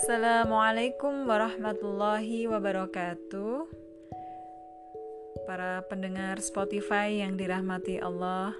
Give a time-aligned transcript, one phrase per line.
[0.00, 3.68] Assalamualaikum warahmatullahi wabarakatuh.
[5.44, 8.56] Para pendengar Spotify yang dirahmati Allah,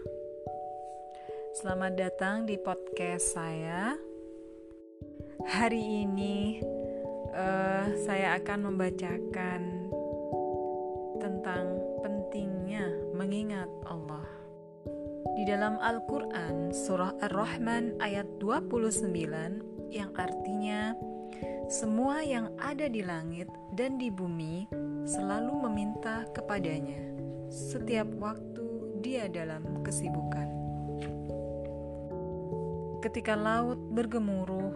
[1.56, 3.96] selamat datang di podcast saya.
[5.48, 6.60] Hari ini
[7.32, 9.88] uh, saya akan membacakan
[11.24, 11.64] tentang
[12.04, 12.84] pentingnya
[13.16, 14.28] mengingat Allah.
[15.40, 20.92] Di dalam Al-Quran, Surah Ar-Rahman ayat 29 yang artinya
[21.70, 23.46] semua yang ada di langit
[23.78, 24.66] dan di bumi
[25.06, 26.98] selalu meminta kepadanya
[27.46, 30.50] setiap waktu dia dalam kesibukan.
[33.06, 34.74] Ketika laut bergemuruh,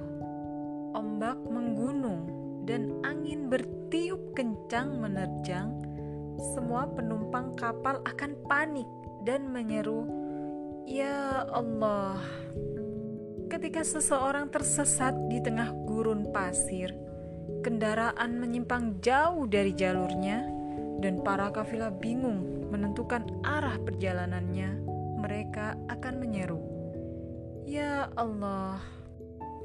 [0.95, 2.31] ombak menggunung,
[2.63, 5.75] dan angin bertiup kencang menerjang,
[6.55, 8.87] semua penumpang kapal akan panik
[9.27, 10.07] dan menyeru,
[10.87, 12.23] "Ya Allah!"
[13.51, 16.93] Ketika seseorang tersesat di tengah gurun pasir,
[17.65, 20.45] kendaraan menyimpang jauh dari jalurnya,
[21.01, 24.85] dan para kafilah bingung menentukan arah perjalanannya,
[25.17, 26.61] mereka akan menyeru,
[27.65, 28.85] "Ya Allah!"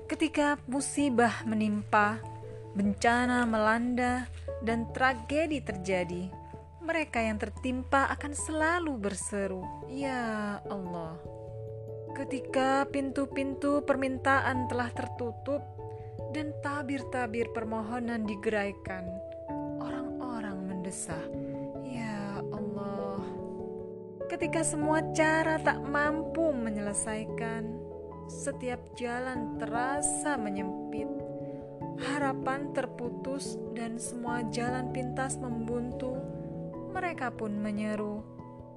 [0.08, 2.24] Ketika musibah menimpa,
[2.72, 4.32] bencana melanda,
[4.64, 6.32] dan tragedi terjadi,
[6.80, 9.60] mereka yang tertimpa akan selalu berseru,
[9.92, 11.20] "Ya Allah!"
[12.16, 15.80] Ketika pintu-pintu permintaan telah tertutup
[16.30, 19.06] dan tabir-tabir permohonan digeraikan,
[19.82, 21.26] orang-orang mendesah,
[21.86, 23.26] "Ya Allah!"
[24.30, 27.66] Ketika semua cara tak mampu menyelesaikan,
[28.30, 31.10] setiap jalan terasa menyempit,
[31.98, 36.14] harapan terputus, dan semua jalan pintas membuntu,
[36.94, 38.22] mereka pun menyeru,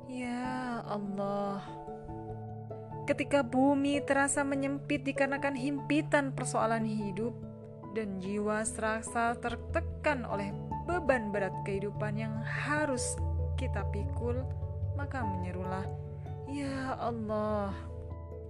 [0.09, 1.82] "Ya Allah!"
[3.13, 7.37] Ketika bumi terasa menyempit dikarenakan himpitan persoalan hidup
[7.93, 10.49] dan jiwa serasa tertekan oleh
[10.89, 13.21] beban berat kehidupan yang harus
[13.61, 14.41] kita pikul,
[14.97, 15.85] maka menyerulah,
[16.49, 17.77] "Ya Allah,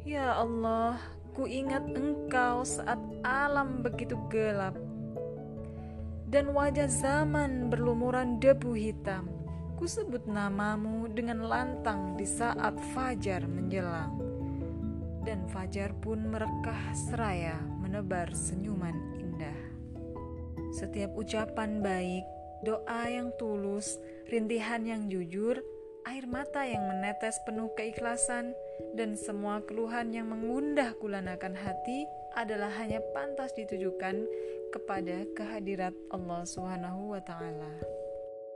[0.07, 0.95] ya Allah,
[1.35, 4.79] ku ingat Engkau saat alam begitu gelap
[6.31, 9.27] dan wajah zaman berlumuran debu hitam."
[9.75, 14.22] Ku sebut namamu dengan lantang di saat fajar menjelang
[15.23, 19.59] dan fajar pun merekah seraya menebar senyuman indah.
[20.75, 22.25] Setiap ucapan baik,
[22.67, 23.99] doa yang tulus,
[24.31, 25.63] rintihan yang jujur,
[26.07, 28.55] air mata yang menetes penuh keikhlasan,
[28.99, 34.27] dan semua keluhan yang mengundah kulanakan hati adalah hanya pantas ditujukan
[34.73, 37.73] kepada kehadirat Allah Subhanahu wa taala.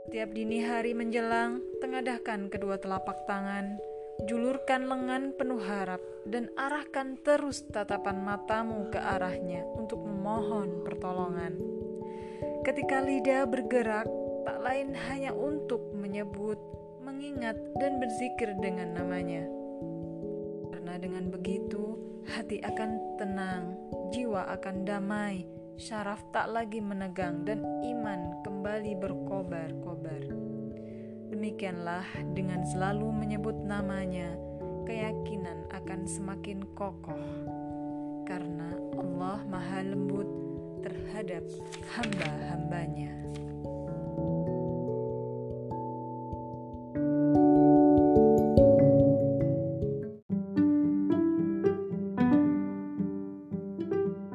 [0.09, 3.77] Tiap dini hari menjelang, tengadahkan kedua telapak tangan,
[4.25, 11.53] Julurkan lengan penuh harap dan arahkan terus tatapan matamu ke arahnya untuk memohon pertolongan.
[12.65, 14.09] Ketika lidah bergerak,
[14.49, 16.57] tak lain hanya untuk menyebut,
[17.05, 19.45] mengingat, dan berzikir dengan namanya.
[20.73, 23.77] Karena dengan begitu, hati akan tenang,
[24.17, 25.45] jiwa akan damai,
[25.77, 30.46] syaraf tak lagi menegang, dan iman kembali berkobar-kobar.
[31.27, 32.07] Demikianlah
[32.39, 34.39] dengan selalu menyebut namanya,
[34.87, 37.19] keyakinan akan semakin kokoh.
[38.23, 40.27] Karena Allah maha lembut
[40.87, 41.43] terhadap
[41.99, 43.11] hamba-hambanya.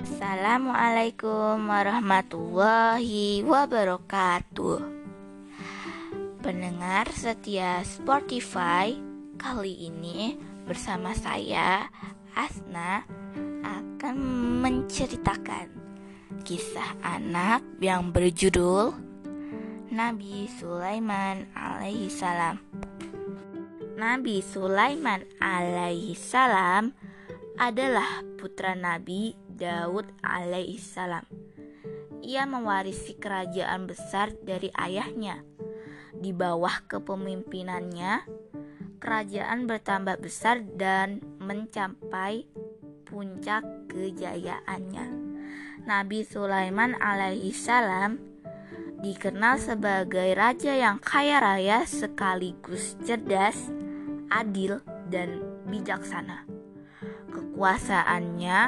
[0.04, 5.01] Assalamualaikum warahmatullahi wabarakatuh
[6.42, 8.98] pendengar setia Spotify
[9.38, 10.34] Kali ini
[10.66, 11.86] bersama saya
[12.34, 13.06] Asna
[13.62, 14.18] akan
[14.66, 15.70] menceritakan
[16.42, 18.90] kisah anak yang berjudul
[19.94, 22.58] Nabi Sulaiman alaihi salam.
[23.98, 26.98] Nabi Sulaiman alaihi salam
[27.62, 31.26] adalah putra Nabi Daud alaihi salam.
[32.22, 35.46] Ia mewarisi kerajaan besar dari ayahnya
[36.16, 38.28] di bawah kepemimpinannya,
[39.02, 42.46] kerajaan bertambah besar dan mencapai
[43.08, 45.06] puncak kejayaannya.
[45.84, 48.22] Nabi Sulaiman alaihissalam
[49.02, 53.74] dikenal sebagai raja yang kaya raya sekaligus cerdas,
[54.30, 56.46] adil, dan bijaksana.
[57.34, 58.60] Kekuasaannya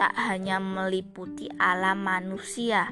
[0.00, 2.88] tak hanya meliputi alam manusia,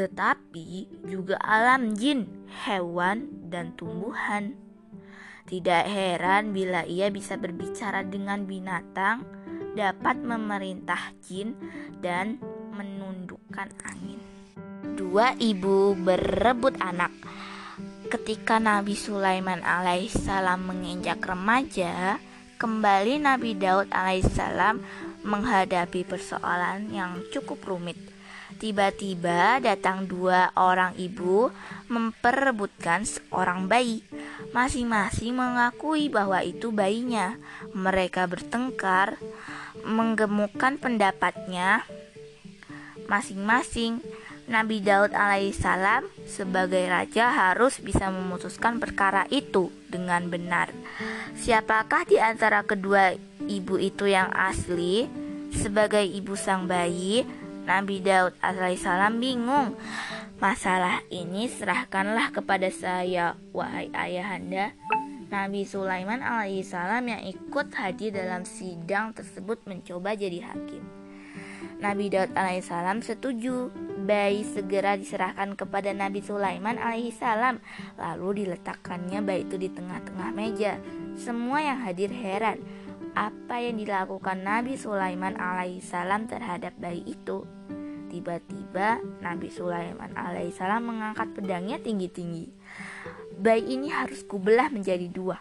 [0.00, 2.24] tetapi juga alam jin,
[2.64, 4.56] hewan, dan tumbuhan.
[5.44, 9.28] Tidak heran bila ia bisa berbicara dengan binatang,
[9.76, 11.52] dapat memerintah jin,
[12.00, 12.40] dan
[12.72, 14.24] menundukkan angin.
[14.96, 17.12] Dua ibu berebut anak.
[18.08, 22.16] Ketika Nabi Sulaiman alaihissalam menginjak remaja,
[22.56, 24.80] kembali Nabi Daud alaihissalam
[25.28, 28.09] menghadapi persoalan yang cukup rumit.
[28.60, 31.48] Tiba-tiba datang dua orang ibu
[31.88, 34.04] memperebutkan seorang bayi.
[34.52, 37.40] Masing-masing mengakui bahwa itu bayinya.
[37.72, 39.16] Mereka bertengkar,
[39.80, 41.88] menggemukkan pendapatnya
[43.08, 44.04] masing-masing.
[44.50, 50.74] Nabi Daud alaihissalam sebagai raja harus bisa memutuskan perkara itu dengan benar.
[51.38, 53.14] Siapakah di antara kedua
[53.46, 55.06] ibu itu yang asli?
[55.54, 57.22] Sebagai ibu sang bayi,
[57.70, 59.78] Nabi Daud alaihissalam bingung.
[60.42, 64.74] Masalah ini serahkanlah kepada saya, wahai ayahanda.
[65.30, 70.82] Nabi Sulaiman alaihissalam yang ikut hadir dalam sidang tersebut mencoba jadi hakim.
[71.78, 73.70] Nabi Daud alaihissalam setuju
[74.02, 77.62] bayi segera diserahkan kepada Nabi Sulaiman alaihissalam
[77.94, 80.82] lalu diletakkannya bayi itu di tengah-tengah meja
[81.14, 82.58] semua yang hadir heran
[83.14, 87.46] apa yang dilakukan Nabi Sulaiman alaihissalam terhadap bayi itu.
[88.10, 92.50] Tiba-tiba Nabi Sulaiman alaihissalam mengangkat pedangnya tinggi-tinggi.
[93.38, 95.38] Bayi ini harus kubelah menjadi dua.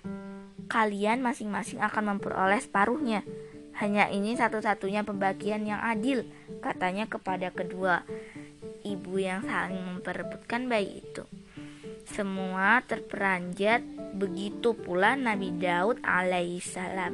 [0.69, 3.25] Kalian masing-masing akan memperoleh separuhnya.
[3.79, 6.27] Hanya ini satu-satunya pembagian yang adil,
[6.61, 8.03] katanya kepada kedua
[8.83, 11.23] ibu yang saling memperebutkan bayi itu.
[12.09, 13.85] Semua terperanjat,
[14.17, 17.13] begitu pula Nabi Daud alaihissalam.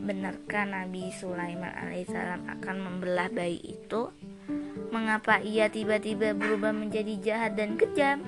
[0.00, 4.08] Benarkah Nabi Sulaiman alaihissalam akan membelah bayi itu?
[4.88, 8.24] Mengapa ia tiba-tiba berubah menjadi jahat dan kejam?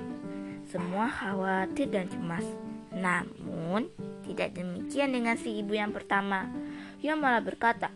[0.69, 2.45] Semua khawatir dan cemas.
[2.93, 3.89] Namun,
[4.21, 6.45] tidak demikian dengan si ibu yang pertama.
[7.01, 7.89] Ia malah berkata,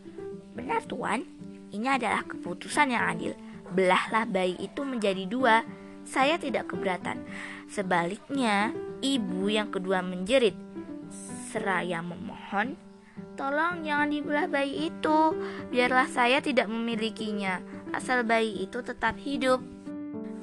[0.58, 1.22] Benar tuan,
[1.70, 3.38] ini adalah keputusan yang adil.
[3.78, 5.62] Belahlah bayi itu menjadi dua.
[6.02, 7.22] Saya tidak keberatan.
[7.70, 8.74] Sebaliknya,
[9.06, 10.58] ibu yang kedua menjerit.
[11.54, 12.87] Seraya memohon,
[13.38, 15.20] tolong jangan dibelah bayi itu.
[15.70, 17.62] Biarlah saya tidak memilikinya.
[17.94, 19.62] Asal bayi itu tetap hidup.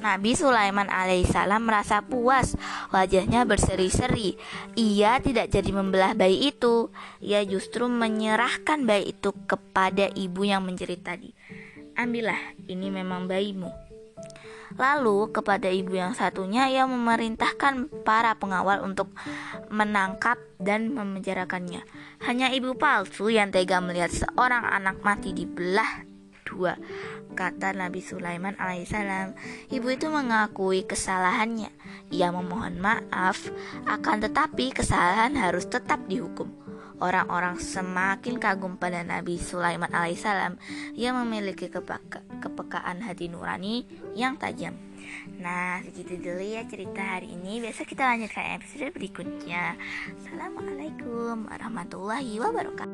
[0.04, 2.52] Nabi Sulaiman alaihissalam merasa puas,
[2.92, 4.36] wajahnya berseri-seri.
[4.76, 6.92] Ia tidak jadi membelah bayi itu,
[7.24, 11.32] ia justru menyerahkan bayi itu kepada ibu yang menjerit tadi.
[11.96, 13.83] Ambillah, ini memang bayimu.
[14.74, 19.14] Lalu kepada ibu yang satunya ia memerintahkan para pengawal untuk
[19.70, 21.86] menangkap dan memenjarakannya.
[22.26, 26.02] Hanya ibu palsu yang tega melihat seorang anak mati dibelah
[26.44, 26.78] dua
[27.34, 29.34] kata Nabi Sulaiman alaihissalam.
[29.68, 31.68] Ibu itu mengakui kesalahannya.
[32.14, 33.50] Ia memohon maaf,
[33.90, 36.46] akan tetapi kesalahan harus tetap dihukum.
[37.02, 40.58] Orang-orang semakin kagum pada Nabi Sulaiman alaihissalam.
[40.94, 43.82] Ia memiliki kepeka kepekaan hati nurani
[44.14, 44.78] yang tajam.
[45.40, 47.60] Nah, segitu dulu ya cerita hari ini.
[47.60, 49.76] Besok kita lanjutkan episode berikutnya.
[50.22, 52.93] Assalamualaikum warahmatullahi wabarakatuh.